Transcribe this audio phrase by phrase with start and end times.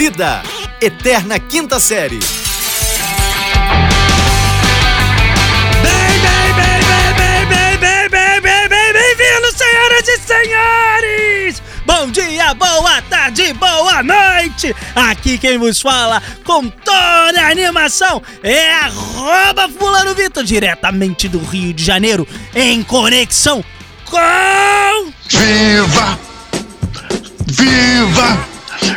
[0.00, 0.42] Vida,
[0.80, 2.20] Eterna Quinta Série.
[5.82, 11.62] Bem, bem, bem, bem, bem, bem, bem, bem, bem, bem, bem-vindos, senhoras e senhores!
[11.84, 14.74] Bom dia, boa tarde, boa noite!
[14.94, 21.74] Aqui quem vos fala com toda a animação é arroba fulano Vitor, diretamente do Rio
[21.74, 23.62] de Janeiro, em conexão
[24.06, 25.12] com...
[25.28, 26.18] Viva!
[27.48, 28.49] Viva!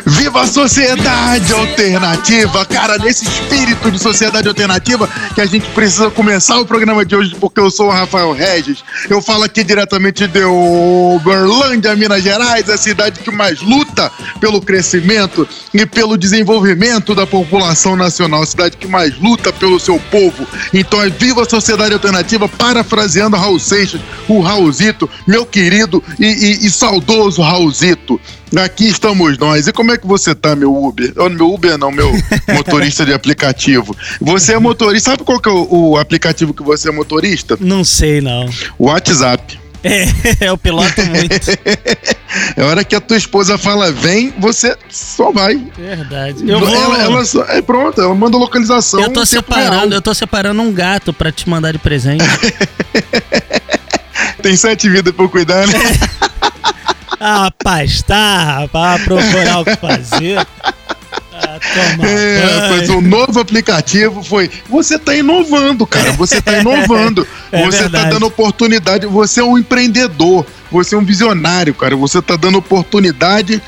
[0.06, 2.66] Viva a sociedade alternativa!
[2.66, 7.36] Cara, nesse espírito de sociedade alternativa que a gente precisa começar o programa de hoje,
[7.40, 8.84] porque eu sou o Rafael Regis.
[9.10, 15.48] Eu falo aqui diretamente de Uberlândia, Minas Gerais, a cidade que mais luta pelo crescimento
[15.74, 20.48] e pelo desenvolvimento da população nacional, a cidade que mais luta pelo seu povo.
[20.74, 26.66] Então é viva a sociedade alternativa, parafraseando Raul Seixas, o Raulzito, meu querido e, e,
[26.66, 28.20] e saudoso Raulzito.
[28.62, 29.68] Aqui estamos nós.
[29.68, 31.14] E como é que você tá, meu Uber?
[31.18, 32.12] Oh, meu Uber não, meu
[32.54, 33.96] motorista de aplicativo.
[34.22, 35.12] Você é motorista.
[35.12, 37.58] Sabe qual que é o, o aplicativo que você é motorista?
[37.60, 38.48] Não sei, não.
[38.78, 39.60] O WhatsApp.
[39.84, 40.06] É,
[40.48, 41.34] eu piloto muito.
[42.58, 45.56] É hora que a tua esposa fala vem, você só vai.
[45.78, 46.50] Verdade.
[46.50, 46.68] Eu vou...
[46.70, 49.02] Ela, ela só- é pronto, ela manda localização.
[49.02, 49.92] Eu tô separando, real.
[49.92, 52.24] eu tô separando um gato pra te mandar de presente.
[54.42, 55.74] Tem sete vidas pra eu cuidar, né?
[57.26, 60.46] Ah, rapaz, tá, rapaz, procurar o que fazer.
[62.02, 64.52] É, pois o novo aplicativo foi.
[64.70, 66.12] Você tá inovando, cara.
[66.14, 67.26] Você tá inovando.
[67.50, 68.06] É você verdade.
[68.06, 69.06] tá dando oportunidade.
[69.06, 70.44] Você é um empreendedor.
[70.72, 71.96] Você é um visionário, cara.
[71.96, 73.62] Você tá dando oportunidade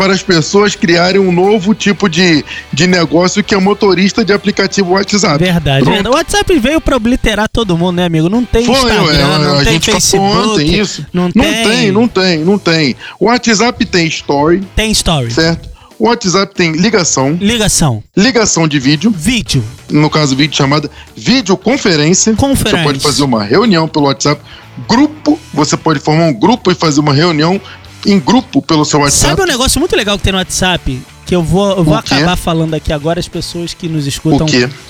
[0.00, 4.92] para as pessoas criarem um novo tipo de, de negócio que é motorista de aplicativo
[4.92, 5.44] WhatsApp.
[5.44, 5.94] Verdade, Pronto.
[5.94, 6.14] verdade.
[6.14, 8.26] O WhatsApp veio pra obliterar todo mundo, né, amigo?
[8.30, 10.38] Não tem Foi, Instagram, não a tem gente Facebook.
[10.52, 11.04] ontem isso.
[11.12, 11.64] Não, Não tem.
[11.68, 12.96] tem, não tem, não tem.
[13.18, 15.30] O WhatsApp tem story, Tem story.
[15.30, 15.68] certo?
[15.98, 18.02] O WhatsApp tem ligação, Ligação.
[18.16, 19.62] ligação de vídeo, Vídeo.
[19.90, 22.32] no caso vídeo chamada videoconferência.
[22.36, 22.78] Conferência.
[22.78, 24.40] Você pode fazer uma reunião pelo WhatsApp.
[24.88, 27.60] Grupo, você pode formar um grupo e fazer uma reunião
[28.06, 29.30] em grupo pelo seu WhatsApp.
[29.30, 31.00] Sabe um negócio muito legal que tem no WhatsApp?
[31.26, 34.46] Que eu vou, eu vou acabar falando aqui agora, as pessoas que nos escutam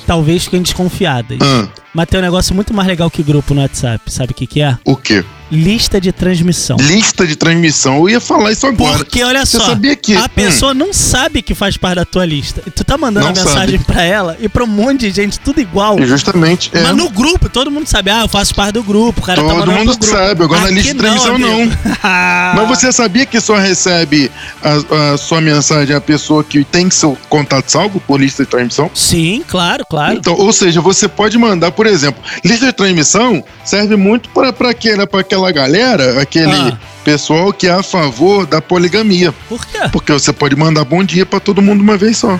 [0.06, 1.38] talvez fiquem desconfiadas.
[1.42, 4.10] Ah, Mas tem um negócio muito mais legal que grupo no WhatsApp.
[4.10, 4.78] Sabe o que, que é?
[4.84, 5.24] o quê?
[5.50, 6.76] Lista de transmissão.
[6.78, 7.96] Lista de transmissão.
[7.96, 8.98] Eu ia falar isso agora.
[8.98, 10.28] Porque olha Você só, sabia que- a Hum.
[10.34, 12.62] pessoa não sabe que faz parte da tua lista.
[12.66, 15.40] E tu tá mandando Não a mensagem pra ela e pra um monte de gente,
[15.40, 16.00] tudo igual.
[16.04, 16.70] Justamente.
[16.72, 16.82] É.
[16.82, 19.48] Mas no grupo, todo mundo sabe, ah, eu faço parte do grupo, o cara tá
[19.48, 21.72] Todo mandando mundo sabe, agora na Aqui lista de transmissão, amigo.
[22.56, 24.30] Mas você sabia que só recebe
[24.62, 28.90] a, a sua mensagem a pessoa que tem seu contato salvo por lista de transmissão?
[28.94, 30.14] Sim, claro, claro.
[30.16, 35.06] Então, ou seja, você pode mandar, por exemplo, lista de transmissão serve muito para aquela,
[35.06, 36.76] pra aquela galera, aquele Ah.
[37.04, 39.32] pessoal que é a favor da poligamia.
[39.48, 39.78] Por quê?
[39.90, 42.38] Porque você pode mandar bom dia para todo mundo uma vez só.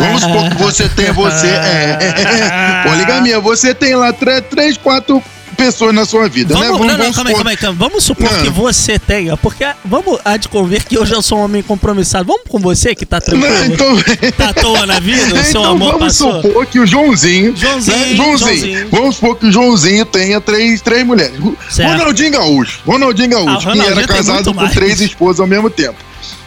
[0.00, 2.82] Vamos supor que você tem, você é.
[2.86, 5.22] Poligamia, você tem lá três, três quatro
[5.56, 6.96] pessoas na sua vida, Vamos, né?
[6.96, 7.78] não, não, calma aí, supor- calma aí, calma aí.
[7.88, 8.42] Vamos supor Não.
[8.42, 12.24] que você tenha, porque vamos há de convir que eu já sou um homem compromissado.
[12.26, 13.52] Vamos com você que tá tranquilo?
[13.54, 13.96] Não, então,
[14.36, 16.42] Tá à toa na vida, o seu então amor vamos passou.
[16.42, 18.88] supor que o Joãozinho, Joãozinho, né, Joãozinho, Joãozinho.
[18.90, 21.34] vamos supor que o Joãozinho tenha três, três mulheres.
[21.70, 21.98] Certo.
[21.98, 25.96] Ronaldinho Gaúcho, Ronaldinho Gaúcho, Ah, que era casado com três esposas ao mesmo tempo.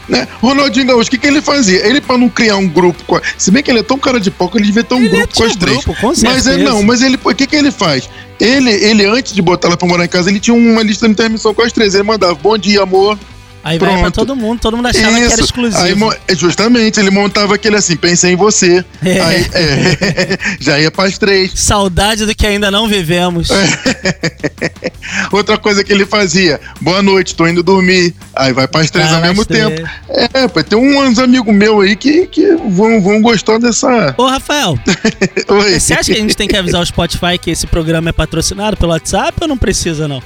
[0.07, 0.27] Né?
[0.39, 1.85] Ronaldinho Gaúcho, o que, que ele fazia?
[1.87, 4.19] Ele, pra não criar um grupo, com a- se bem que ele é tão cara
[4.19, 5.83] de pau que ele devia ter um Ele grupo com tinha as três.
[5.83, 8.07] grupo, com mas ele não, mas ele, o que, que ele faz?
[8.39, 11.13] Ele, ele, antes de botar ela pra morar em casa, ele tinha uma lista de
[11.13, 11.93] intermissão com as três.
[11.95, 13.17] Ele mandava bom dia, amor.
[13.65, 14.13] Aí vai pra Pronto.
[14.13, 16.11] todo mundo, todo mundo achava que era exclusivo.
[16.11, 18.85] Aí, é, justamente, ele montava aquele assim, pensei em você.
[19.03, 19.19] É.
[19.19, 21.51] Aí, é, já ia pras três.
[21.55, 23.49] Saudade do que ainda não vivemos.
[23.49, 24.91] É.
[25.33, 28.13] Outra coisa que ele fazia, boa noite, tô indo dormir.
[28.35, 29.75] Aí vai pras três Vai ao mesmo pras tempo.
[29.75, 30.29] três.
[30.31, 34.13] É, pô, tem uns amigos meus aí que, que vão, vão gostar dessa.
[34.15, 34.77] Ô, Rafael,
[35.49, 35.79] Oi.
[35.79, 38.77] você acha que a gente tem que avisar o Spotify que esse programa é patrocinado
[38.77, 40.21] pelo WhatsApp ou não precisa, não?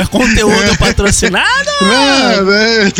[0.00, 1.70] É conteúdo patrocinado?
[1.80, 2.92] Não, é,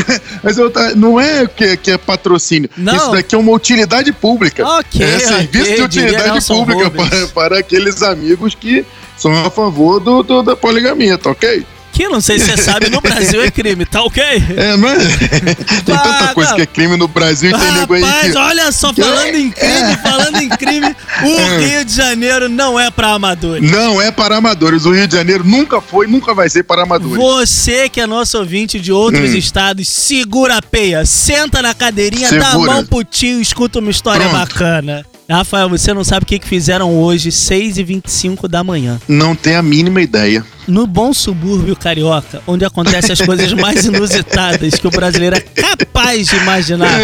[0.42, 2.68] mas eu tá- não é que, que é patrocínio.
[2.76, 2.94] Não.
[2.96, 4.66] Isso daqui é uma utilidade pública.
[4.66, 8.84] Ok, é serviço ok, de utilidade pública para, para aqueles amigos que
[9.16, 11.64] são a favor do, do- da poligamia, tá ok?
[11.98, 14.22] Que não sei se você sabe, no Brasil é crime, tá ok?
[14.56, 15.02] É, mas
[15.84, 16.56] tem Ah, tanta coisa não.
[16.56, 18.38] que é crime no Brasil e tem nego aí Rapaz, que.
[18.38, 20.86] olha só, falando em crime, falando em crime,
[21.24, 23.68] o Rio de Janeiro não é pra amadores.
[23.68, 24.84] Não é para amadores.
[24.84, 27.16] O Rio de Janeiro nunca foi, nunca vai ser para amadores.
[27.16, 32.46] Você que é nosso ouvinte de outros estados, segura a peia, senta na cadeirinha, dá
[32.46, 32.72] a Segura.
[32.74, 34.38] mão pro tio escuta uma história Pronto.
[34.38, 35.04] bacana.
[35.30, 38.98] Rafael, você não sabe o que, que fizeram hoje, 6h25 da manhã.
[39.06, 40.44] Não tem a mínima ideia.
[40.66, 46.28] No bom subúrbio carioca, onde acontecem as coisas mais inusitadas que o brasileiro é capaz
[46.28, 46.98] de imaginar.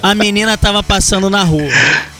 [0.00, 1.68] A menina tava passando na rua.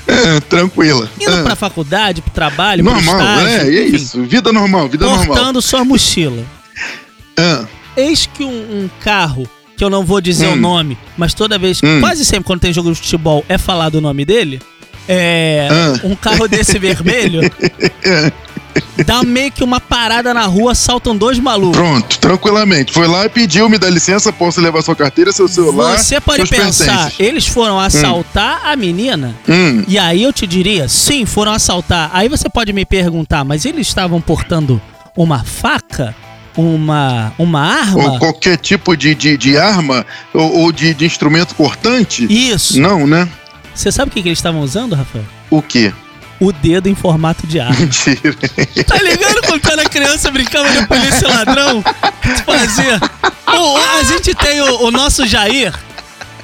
[0.08, 1.08] É, tranquila.
[1.20, 1.42] Indo É.
[1.44, 4.22] pra faculdade, pro trabalho, Normal, pro estágio, é, e é enfim, isso.
[4.24, 5.26] Vida normal, vida normal.
[5.26, 6.42] portando sua mochila.
[7.38, 7.64] Ah,
[7.96, 9.48] Eis que um, um carro,
[9.78, 10.56] que eu não vou dizer o Hum.
[10.56, 12.00] nome, mas toda vez, Hum.
[12.00, 14.60] quase sempre quando tem jogo de futebol, é falado o nome dele.
[15.08, 15.68] É.
[15.70, 16.00] Ah.
[16.04, 17.40] Um carro desse vermelho.
[19.06, 21.76] dá meio que uma parada na rua, saltam dois malucos.
[21.78, 22.92] pronto, tranquilamente.
[22.92, 25.96] Foi lá e pediu, me dá licença, posso levar sua carteira, seu celular.
[25.98, 27.20] Você pode pensar, pertences.
[27.20, 29.34] eles foram assaltar a menina?
[29.48, 32.10] Hum, E aí eu te diria, sim, foram assaltar.
[32.12, 34.80] Aí você pode me perguntar, mas eles estavam portando
[35.16, 36.14] uma faca?
[36.58, 38.02] Uma, uma arma?
[38.02, 42.26] ou qualquer tipo de, de, de arma ou, ou de, de instrumento cortante?
[42.28, 42.80] Isso.
[42.80, 43.28] Não, né?
[43.72, 45.24] Você sabe o que, que eles estavam usando, Rafael?
[45.48, 45.92] O quê?
[46.40, 47.76] O dedo em formato de arma.
[47.78, 48.34] Mentira.
[48.84, 51.80] Tá ligado quando era criança brincava de polícia ladrão?
[52.44, 53.00] Fazia.
[53.46, 55.72] Ô, a gente tem o, o nosso Jair.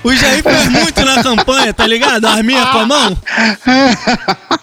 [0.05, 2.27] O Jair fez muito na campanha, tá ligado?
[2.27, 3.19] A arminha com a mão.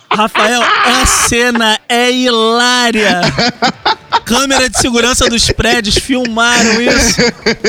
[0.09, 3.19] Rafael, a cena é hilária.
[4.39, 7.21] Câmera de segurança dos prédios filmaram isso.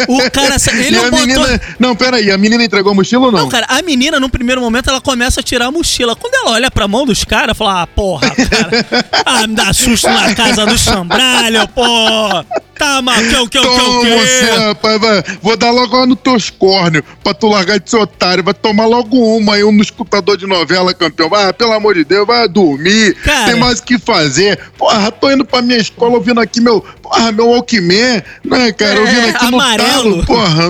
[0.09, 1.19] O cara, ele a botou.
[1.27, 1.61] menina.
[1.79, 3.41] Não, peraí, a menina entregou a mochila ou não?
[3.41, 6.15] Não, cara, a menina, no primeiro momento, ela começa a tirar a mochila.
[6.17, 8.87] Quando ela olha pra mão dos caras, fala: Ah, porra, cara.
[9.25, 12.47] Ah, me dá susto na casa do chambralho, porra.
[12.79, 14.11] Tá, mas que o que o que o Toma que?
[14.11, 15.25] você, rapaz, vai.
[15.41, 18.43] Vou dar logo uma no teus córneos pra tu largar de ser otário.
[18.43, 21.29] Vai tomar logo uma aí, um no escutador de novela, campeão.
[21.29, 23.15] Vai, pelo amor de Deus, vai dormir.
[23.23, 23.45] Cara.
[23.53, 24.59] Tem mais o que fazer.
[24.77, 26.81] Porra, tô indo pra minha escola ouvindo aqui meu.
[27.03, 28.95] Porra, meu Walkman, né, cara?
[28.95, 30.17] É, ouvindo aqui amarelo.
[30.17, 30.27] no talo.
[30.27, 30.65] Porra,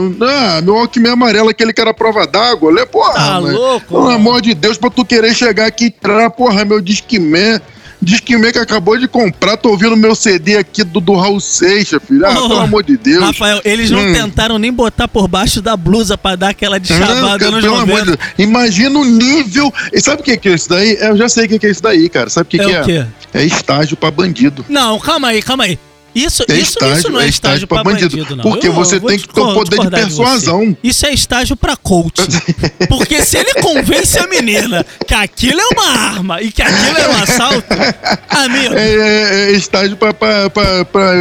[0.56, 2.72] ah, meu Walkman amarelo, aquele que era prova d'água.
[2.72, 2.84] Né?
[2.84, 3.56] Porra, Tá mano.
[3.56, 7.60] louco, Pelo amor de Deus, pra tu querer chegar aqui e tirar, porra, meu Discman.
[8.02, 12.26] Discman que acabou de comprar, tô ouvindo meu CD aqui do, do Raul Seixas, filho.
[12.26, 13.22] Ah, Ô, pelo amor de Deus.
[13.25, 14.12] Rafael, eles não Hum.
[14.12, 17.60] tentaram nem botar por baixo da blusa pra dar aquela de Não, chavada cara, nos
[17.62, 18.16] pelo amor de 90.
[18.16, 18.19] Deus.
[18.38, 19.72] Imagina o nível.
[19.93, 20.96] E sabe o que que é isso daí?
[21.00, 22.28] Eu já sei o que que é isso daí, cara.
[22.28, 22.82] Sabe o que, É que o é?
[22.84, 23.06] quê?
[23.34, 24.64] É estágio pra bandido.
[24.69, 25.78] Não, calma aí, calma aí.
[26.14, 28.37] Isso, É isso, estágio- isso não é é estágio, pra bandido, bandido.
[28.37, 28.43] não.
[28.43, 30.76] Porque Eu você vou tem que ter o poder de persuasão.
[30.82, 32.23] Isso é estágio pra coach.
[32.88, 37.09] Porque se ele convence a menina que aquilo é uma arma e que aquilo é
[37.09, 37.67] um assalto,
[38.29, 40.17] amigo, É, é- é estágio pode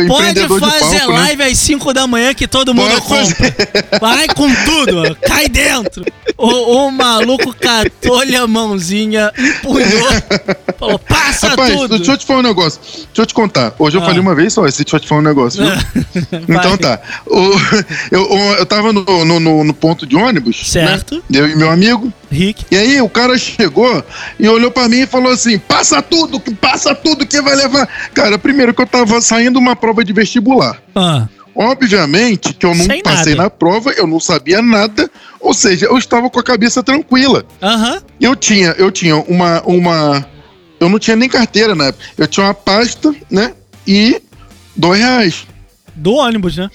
[0.06, 1.20] empreendedor de fazer palco, né?
[1.20, 3.36] live às 5 da manhã que todo mundo Pode fazer.
[3.36, 4.00] compra.
[4.00, 5.28] Vai com tudo, ó.
[5.28, 6.04] cai dentro.
[6.38, 10.10] O, o maluco catou-lhe a mãozinha, empunhou,
[10.80, 11.98] falou, passa Rapaz, tudo.
[11.98, 12.80] deixa eu te falar um negócio.
[12.82, 13.74] Deixa eu te contar.
[13.78, 14.06] Hoje eu Ah.
[14.06, 15.72] falei uma vez só, esse deixa eu te falar um negócio, viu?
[16.48, 17.00] Então tá.
[17.26, 17.52] O-
[18.12, 18.26] eu,
[18.60, 20.70] eu tava no, no, no- ponto de ônibus.
[20.72, 21.16] Certo.
[21.30, 21.40] Né?
[21.40, 22.12] Eu e meu amigo.
[22.30, 24.04] Rick, E aí o cara chegou
[24.40, 27.88] e olhou pra mim e falou assim: passa tudo, passa tudo que vai levar.
[28.14, 30.78] Cara, primeiro que eu tava saindo uma prova de vestibular.
[30.96, 33.44] ah, Obviamente que eu não Sem passei nada.
[33.44, 37.44] na prova, eu não sabia nada, ou seja, eu estava com a cabeça tranquila.
[37.62, 40.26] aham, Eu tinha, eu tinha uma, uma,
[40.80, 42.04] eu não tinha nem carteira na época.
[42.18, 43.54] Eu tinha uma pasta, né?
[43.88, 44.22] E
[44.76, 45.48] dois reais.
[45.96, 46.70] do ônibus, né?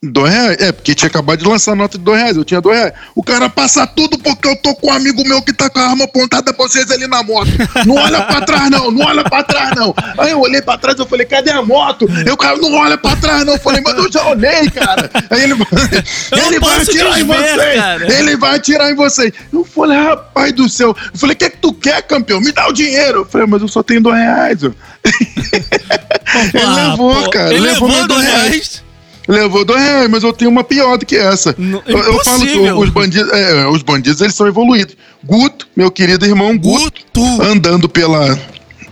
[0.00, 0.56] Dois reais?
[0.60, 2.36] É, porque tinha acabado de lançar a nota de dois reais.
[2.36, 2.92] Eu tinha dois reais.
[3.16, 5.88] O cara passa tudo porque eu tô com um amigo meu que tá com a
[5.88, 7.50] arma apontada pra vocês ali na moto.
[7.84, 8.92] Não olha pra trás, não.
[8.92, 9.92] Não olha pra trás, não.
[10.16, 12.06] Aí eu olhei pra trás e falei, cadê a moto?
[12.24, 13.54] E o cara, não olha pra trás, não.
[13.54, 15.10] Eu falei, mas eu já olhei, cara.
[15.30, 17.74] Aí ele, Eu ele vai atirar em vocês.
[17.80, 18.12] cara.
[18.14, 19.32] Ele vai atirar em vocês.
[19.52, 20.96] Eu falei, rapaz do céu.
[21.12, 22.40] Eu falei, o que é que tu quer, campeão?
[22.40, 23.22] Me dá o dinheiro.
[23.22, 24.62] Eu falei, mas eu só tenho dois reais.
[26.54, 27.50] Ele levou, pô, cara.
[27.50, 28.48] Ele levou levou dois reais.
[28.50, 28.87] reais.
[29.28, 31.54] Levou dois reais, mas eu tenho uma pior do que essa.
[31.58, 34.96] Não- eu, eu falo que os bandidos, é, os bandidos eles são evoluídos.
[35.22, 37.42] Guto, meu querido irmão Guto, Guto.
[37.42, 38.38] andando pela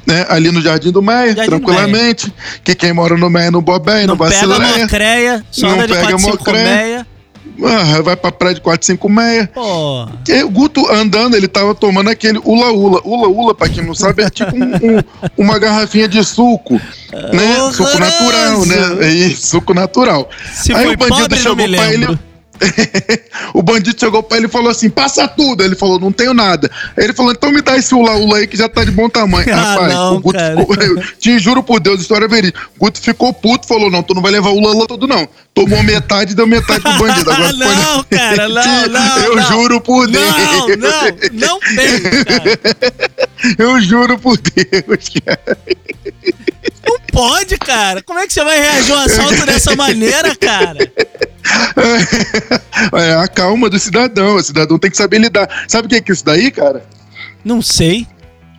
[0.06, 2.32] né, ali no Jardim do Meia, Jardim do tranquilamente.
[2.62, 4.78] Que quem mora no Meia não bobeia, não, Não pega vacileia.
[4.82, 7.05] mocreia, só Não pega 4, 5 mocreia.
[7.64, 9.50] Ah, vai pra praia de 4, 5 meia.
[9.54, 13.00] Pô, Que o Guto andando, ele tava tomando aquele ula-ula.
[13.04, 15.02] Ula-ula, pra quem não sabe, é tipo um- um-
[15.36, 16.74] uma garrafinha de suco,
[17.32, 17.56] né?
[17.62, 17.76] Horroroso.
[17.84, 19.06] Suco natural, né?
[19.06, 20.28] É isso, suco natural.
[20.54, 22.18] se Aí o bandido pobre, chegou pra ele.
[23.54, 25.62] o bandido chegou pra ele e falou assim: passa tudo.
[25.62, 26.70] Ele falou: não tenho nada.
[26.96, 29.46] Ele falou: então me dá esse ula-ula aí que já tá de bom tamanho.
[29.56, 30.76] Ah, Rapaz, não, o Guto ficou.
[30.82, 32.60] eu te juro por Deus, história verídica.
[32.76, 35.28] O Guto ficou puto, falou: não, tu não vai levar o ula-ula todo, não.
[35.54, 37.30] Tomou metade e deu metade pro bandido.
[37.30, 39.18] Agora pode- não, cara, não, não.
[39.18, 39.42] Eu não.
[39.44, 40.24] juro por Deus.
[40.26, 42.58] Não, não, não tem, cara.
[43.58, 45.58] Eu juro por Deus, cara.
[46.86, 48.02] Não pode, cara.
[48.02, 50.92] Como é que você vai reagir a um assalto dessa maneira, cara?
[52.92, 54.36] É a calma do cidadão.
[54.36, 55.48] O cidadão tem que saber lidar.
[55.68, 56.84] Sabe o que é que isso daí, cara?
[57.44, 58.06] Não sei.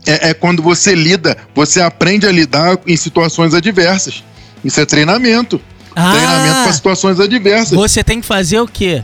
[0.05, 4.23] É, é quando você lida, você aprende a lidar em situações adversas.
[4.63, 5.59] Isso é treinamento.
[5.93, 7.71] Treinamento para Ah, situações adversas.
[7.77, 9.03] você tem que fazer o quê?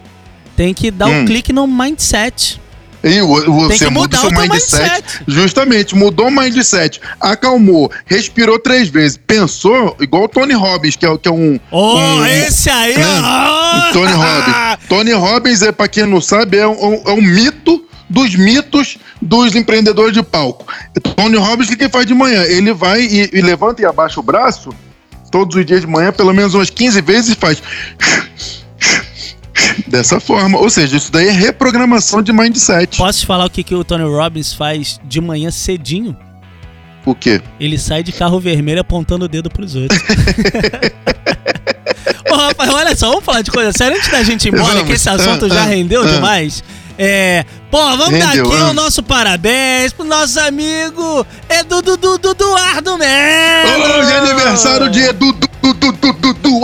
[0.55, 1.25] Tem que dar um Hum.
[1.25, 2.61] clique no mindset.
[3.03, 4.81] E Tem você que muda seu mindset.
[4.81, 5.23] mindset.
[5.27, 7.01] Justamente, mudou o mindset.
[7.19, 11.59] Acalmou, respirou três vezes, pensou, igual o Tony Robbins, que é, que é um.
[11.69, 13.03] Oh, um- esse aí, né?
[13.21, 13.91] ó!
[13.91, 14.87] Tony Robbins.
[14.87, 19.53] Tony Robbins, é, pra quem não sabe, é um, é um mito dos mitos dos
[19.55, 20.65] empreendedores de palco.
[21.17, 22.41] Tony Robbins, o que que ele faz de manhã?
[22.43, 24.69] Ele vai e, e levanta e abaixa o braço
[25.31, 27.61] todos os dias de manhã, pelo menos umas 15 vezes, e faz.
[29.87, 30.57] Dessa forma.
[30.57, 32.97] Ou seja, isso daí é reprogramação de mindset.
[32.97, 36.15] Posso te falar o que, que o Tony Robbins faz de manhã cedinho?
[37.05, 37.41] O quê?
[37.59, 39.99] Ele sai de carro vermelho apontando o dedo pros outros.
[42.31, 44.87] Ô, rapaz, olha só, vamos falar de coisa séria antes da gente ir embora, Vamos.
[44.87, 46.07] que esse assunto Ah, já ah, rendeu ah.
[46.07, 46.63] demais.
[46.97, 47.45] É.
[47.71, 48.69] Pô, vamos dar Rendeu, aqui ah.
[48.69, 51.93] o nosso parabéns pro nosso amigo Edu do
[52.31, 53.99] Eduardo Melo!
[53.99, 56.12] Hoje é aniversário de Edu, du, du, du, du, du,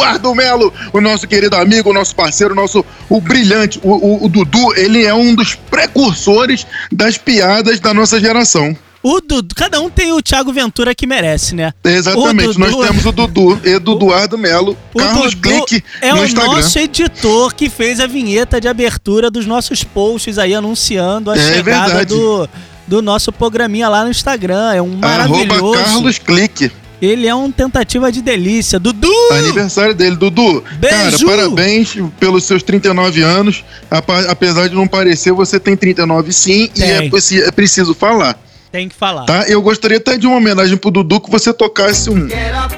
[0.02, 3.80] Eduardo Melo, o nosso querido amigo, o nosso parceiro, o nosso o brilhante.
[3.84, 8.76] O, o- o Dudu, ele é um dos precursores das piadas da nossa geração.
[9.02, 11.72] O Dudu, cada um tem o Thiago Ventura que merece, né?
[11.86, 16.22] Exatamente, Dudu- nós temos o Dudu, Edu Eduardo Melo, O Carlos Dudu Clique é no
[16.22, 16.52] o Instagram.
[16.54, 21.54] nosso editor que fez a vinheta de abertura dos nossos posts aí anunciando a É
[21.56, 22.14] chegada verdade.
[22.14, 22.50] do,
[22.88, 24.74] do nosso programinha lá no Instagram.
[24.74, 25.08] É um Arroba
[25.46, 25.72] maravilhoso.
[25.82, 26.70] Carlos Clique.
[27.02, 28.80] Ele é um tentativa de delícia.
[28.80, 29.12] Dudu!
[29.32, 30.64] Aniversário dele, Dudu.
[30.80, 31.26] Beijo!
[31.26, 33.64] Cara, parabéns pelos seus 39 anos.
[34.30, 36.90] Apesar de não parecer, você tem 39 sim, e Tem.
[36.90, 38.38] é, preci- é preciso falar.
[38.72, 39.26] Tem que falar.
[39.26, 39.46] Tá?
[39.48, 42.28] Eu gostaria até de uma homenagem pro Dudu que você tocasse um.
[42.30, 42.76] Get up.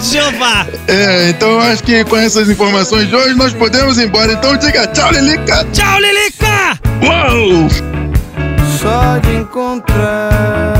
[0.00, 0.66] De Jeová!
[0.88, 4.32] É, então eu acho que com essas informações de hoje nós podemos ir embora.
[4.32, 5.66] Então diga tchau, Lilica!
[5.72, 6.78] Tchau, Lilica!
[7.02, 7.68] Uou!
[8.80, 10.79] Só de encontrar.